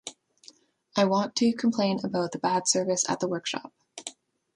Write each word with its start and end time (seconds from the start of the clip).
I 0.95 1.05
want 1.05 1.35
to 1.35 1.53
complain 1.53 1.99
about 2.03 2.31
the 2.31 2.39
bad 2.39 2.67
service 2.67 3.07
at 3.07 3.19
the 3.19 3.27
workshop. 3.27 3.71